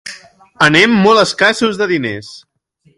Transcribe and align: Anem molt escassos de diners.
Anem 0.69 0.97
molt 1.03 1.23
escassos 1.25 1.81
de 1.83 1.91
diners. 1.95 2.35